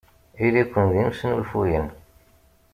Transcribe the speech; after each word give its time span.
Ili-ken 0.45 0.85
d 0.91 0.93
imesnulfuyen! 1.01 1.87